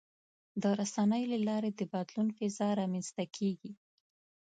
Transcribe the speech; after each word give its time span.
د 0.61 0.63
رسنیو 0.79 1.29
له 1.33 1.39
لارې 1.47 1.71
د 1.73 1.81
بدلون 1.93 2.27
فضا 2.37 2.69
رامنځته 2.81 3.23
کېږي. 3.35 3.71